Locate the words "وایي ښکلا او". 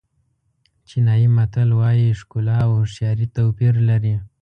1.79-2.71